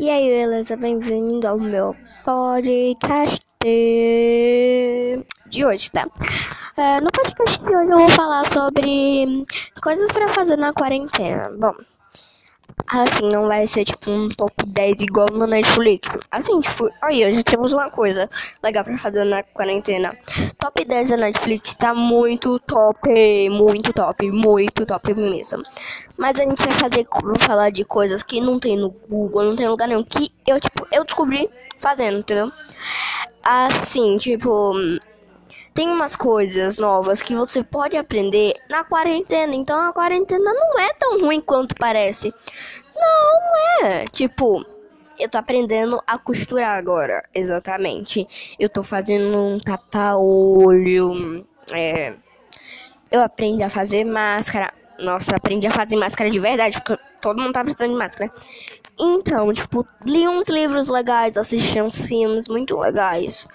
[0.00, 0.78] E aí, beleza?
[0.78, 1.94] Bem-vindo ao meu
[2.24, 3.44] podcast
[5.46, 6.08] de hoje, tá?
[6.74, 9.44] É, no podcast de hoje eu vou falar sobre
[9.82, 11.50] coisas para fazer na quarentena.
[11.50, 11.74] Bom,
[12.86, 16.08] assim, não vai ser tipo um top 10 igual no Netflix.
[16.30, 18.30] Assim, tipo, aí hoje temos uma coisa
[18.62, 20.16] legal pra fazer na quarentena.
[20.60, 25.62] Top 10 da Netflix tá muito top, muito top, muito top mesmo.
[26.18, 27.06] Mas a gente vai fazer,
[27.38, 30.86] falar de coisas que não tem no Google, não tem lugar nenhum, que eu, tipo,
[30.92, 31.48] eu descobri
[31.78, 32.52] fazendo, entendeu?
[33.42, 34.74] Assim, tipo,
[35.72, 39.54] tem umas coisas novas que você pode aprender na quarentena.
[39.54, 42.34] Então a quarentena não é tão ruim quanto parece.
[42.94, 44.04] Não é.
[44.12, 44.64] Tipo,
[45.20, 47.22] eu tô aprendendo a costurar agora.
[47.34, 48.26] Exatamente.
[48.58, 51.46] Eu tô fazendo um tapa-olho.
[51.72, 52.14] É,
[53.10, 54.72] eu aprendi a fazer máscara.
[54.98, 58.30] Nossa, aprendi a fazer máscara de verdade, porque todo mundo tá precisando de máscara.
[58.98, 63.46] Então, tipo, li uns livros legais, assisti uns filmes muito legais.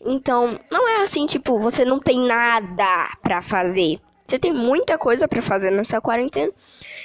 [0.00, 4.00] Então, não é assim, tipo, você não tem nada para fazer.
[4.26, 6.52] Você tem muita coisa para fazer nessa quarentena.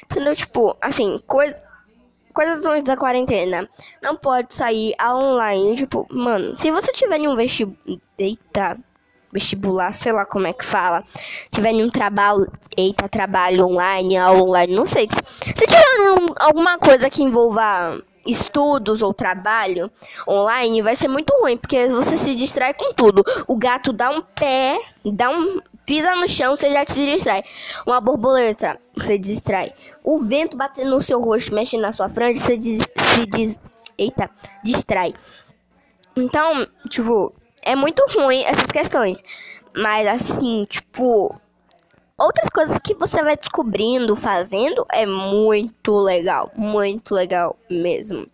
[0.04, 0.36] Entendeu?
[0.36, 1.56] Tipo, assim, coisa
[2.36, 3.68] coisas ruins da quarentena.
[4.04, 5.78] Não pode sair online.
[5.78, 7.78] Tipo, mano, se você tiver em um vestibular.
[8.18, 8.78] Eita,
[9.32, 11.04] vestibular, sei lá como é que fala.
[11.50, 12.52] Tiver em um trabalho.
[12.78, 15.08] Eita, trabalho online, online, não sei.
[15.42, 19.92] Se tiver um, alguma coisa que envolva estudos ou trabalho
[20.28, 23.24] online, vai ser muito ruim, porque você se distrai com tudo.
[23.48, 27.44] O gato dá um pé, dá um pisa no chão, você já se distrai.
[27.86, 29.74] Uma borboleta, você distrai.
[30.04, 33.60] O vento batendo no seu rosto, mexendo na sua franja, você diz, se diz,
[33.98, 34.30] eita,
[34.64, 35.14] distrai.
[36.16, 39.24] Então, tipo, é muito ruim essas questões.
[39.76, 41.36] Mas assim, tipo,
[42.18, 46.52] outras coisas que você vai descobrindo, fazendo, é muito legal.
[46.56, 48.28] Muito legal mesmo.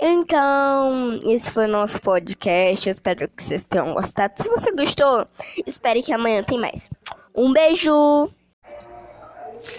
[0.00, 2.90] Então, esse foi o nosso podcast.
[2.90, 4.34] Espero que vocês tenham gostado.
[4.36, 5.26] Se você gostou,
[5.66, 6.90] espere que amanhã tem mais.
[7.34, 8.28] Um beijo!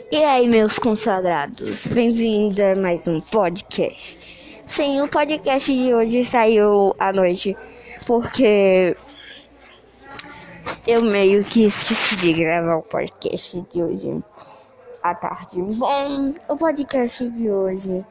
[0.09, 4.17] E aí, meus consagrados, bem-vindo a mais um podcast.
[4.65, 7.53] Sim, o podcast de hoje saiu à noite
[8.07, 8.95] porque
[10.85, 14.23] eu meio que esqueci de gravar o podcast de hoje
[15.01, 15.61] à tarde.
[15.61, 18.05] Bom, o podcast de hoje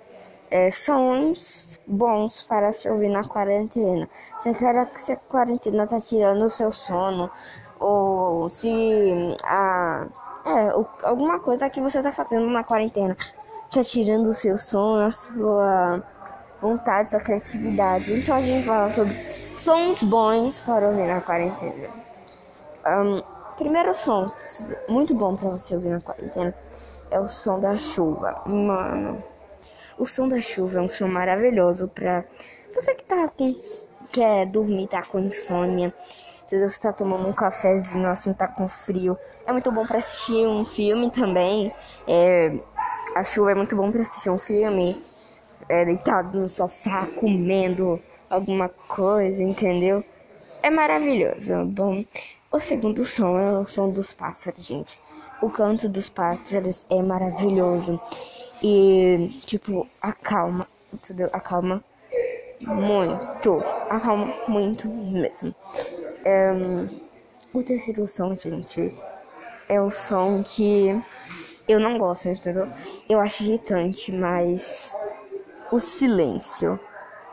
[0.51, 4.09] é sons bons para se ouvir na quarentena.
[4.41, 7.31] Se, a quarentena tá tirando o seu sono,
[7.79, 10.07] ou se a.
[10.45, 10.73] É,
[11.05, 13.17] alguma coisa que você tá fazendo na quarentena
[13.71, 16.03] tá tirando o seu sono, a sua
[16.61, 18.15] vontade, sua criatividade.
[18.15, 19.15] Então a gente fala sobre
[19.55, 22.12] sons bons para ouvir na quarentena.
[22.87, 23.23] Um,
[23.57, 24.33] primeiro som
[24.89, 26.55] muito bom para você ouvir na quarentena
[27.11, 28.43] é o som da chuva.
[28.47, 29.23] Mano,
[29.99, 32.25] o som da chuva é um som maravilhoso para
[32.75, 33.55] você que tá com
[34.11, 35.93] quer dormir, tá com insônia.
[36.47, 39.17] Se você tá tomando um cafezinho assim, tá com frio.
[39.47, 41.73] É muito bom para assistir um filme também.
[42.07, 42.53] É,
[43.15, 45.03] a chuva é muito bom para assistir um filme.
[45.69, 50.05] É, deitado no sofá, comendo alguma coisa, entendeu?
[50.63, 51.65] É maravilhoso.
[51.67, 52.05] Bom,
[52.53, 54.99] o segundo som é o som dos pássaros, gente.
[55.41, 58.01] O canto dos pássaros é maravilhoso.
[58.63, 61.29] E, tipo, acalma, entendeu?
[61.33, 61.83] Acalma
[62.61, 63.61] muito.
[63.89, 65.55] Acalma muito mesmo.
[66.25, 66.53] É,
[67.53, 68.95] o terceiro som, gente,
[69.69, 71.03] é o som que
[71.67, 72.69] eu não gosto, entendeu?
[73.09, 74.97] Eu acho irritante, mas
[75.73, 76.79] o silêncio.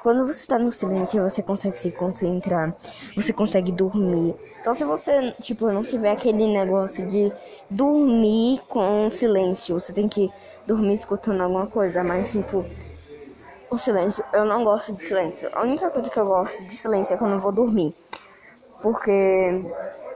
[0.02, 2.74] Quando você tá no silêncio, você consegue se concentrar,
[3.16, 4.34] você consegue dormir.
[4.64, 7.32] Só se você, tipo, não tiver aquele negócio de
[7.70, 9.78] dormir com silêncio.
[9.78, 10.32] Você tem que
[10.66, 12.66] dormir escutando alguma coisa, mas, tipo,
[13.70, 15.50] o silêncio, eu não gosto de silêncio.
[15.54, 17.94] A única coisa que eu gosto de silêncio é quando eu vou dormir.
[18.82, 19.62] Porque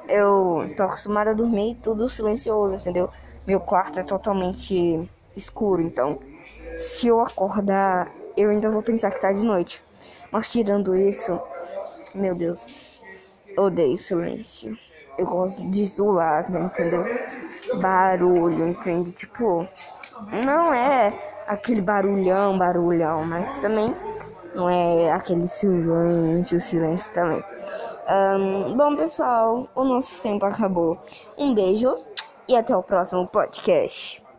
[0.07, 3.09] eu tô acostumada a dormir tudo silencioso, entendeu?
[3.45, 6.19] Meu quarto é totalmente escuro, então
[6.77, 9.83] se eu acordar eu ainda vou pensar que tá de noite.
[10.31, 11.39] Mas tirando isso,
[12.13, 12.65] meu Deus,
[13.57, 14.77] odeio silêncio.
[15.18, 17.06] Eu gosto de zoar, né, entendeu?
[17.80, 19.12] Barulho, entende?
[19.12, 19.68] Tipo,
[20.45, 21.13] não é
[21.47, 23.95] aquele barulhão, barulhão, mas também
[24.56, 27.44] não é aquele silêncio, silêncio também.
[28.09, 30.97] Um, bom, pessoal, o nosso tempo acabou.
[31.38, 31.95] Um beijo
[32.47, 34.22] e até o próximo podcast.